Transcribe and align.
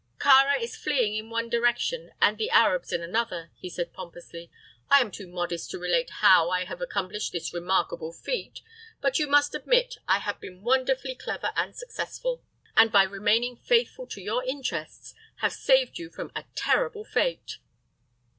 "Kāra 0.17 0.59
is 0.59 0.75
fleeing 0.75 1.13
in 1.13 1.29
one 1.29 1.47
direction 1.47 2.09
and 2.19 2.39
the 2.39 2.49
Arabs 2.49 2.91
in 2.91 3.03
another," 3.03 3.51
he 3.59 3.69
said, 3.69 3.93
pompously. 3.93 4.49
"I 4.89 4.99
am 4.99 5.11
too 5.11 5.27
modest 5.27 5.69
to 5.69 5.77
relate 5.77 6.09
how 6.23 6.49
I 6.49 6.65
have 6.65 6.81
accomplished 6.81 7.33
this 7.33 7.53
remarkable 7.53 8.11
feat; 8.11 8.61
but 8.99 9.19
you 9.19 9.27
must 9.27 9.53
admit 9.53 9.99
I 10.07 10.17
have 10.17 10.39
been 10.39 10.63
wonderfully 10.63 11.13
clever 11.13 11.51
and 11.55 11.75
successful, 11.75 12.41
and 12.75 12.91
by 12.91 13.03
remaining 13.03 13.55
faithful 13.57 14.07
to 14.07 14.21
your 14.23 14.43
interests, 14.43 15.13
have 15.35 15.53
saved 15.53 15.99
you 15.99 16.09
from 16.09 16.31
a 16.35 16.45
terrible 16.55 17.05
fate." 17.05 17.57